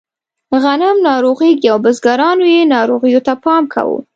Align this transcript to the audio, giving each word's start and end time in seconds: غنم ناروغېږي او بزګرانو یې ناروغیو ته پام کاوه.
غنم 0.63 0.97
ناروغېږي 1.09 1.67
او 1.73 1.77
بزګرانو 1.85 2.45
یې 2.53 2.69
ناروغیو 2.75 3.21
ته 3.27 3.33
پام 3.43 3.63
کاوه. 3.73 3.99